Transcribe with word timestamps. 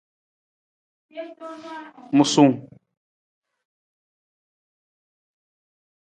Musung. 2.15 2.53